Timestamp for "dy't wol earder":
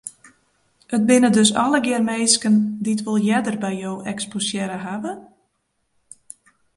2.83-3.57